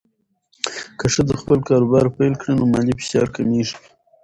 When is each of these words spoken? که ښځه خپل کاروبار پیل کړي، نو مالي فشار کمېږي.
که 0.97 1.05
ښځه 1.13 1.35
خپل 1.41 1.59
کاروبار 1.69 2.05
پیل 2.15 2.33
کړي، 2.41 2.53
نو 2.59 2.63
مالي 2.73 2.93
فشار 2.99 3.27
کمېږي. 3.35 3.75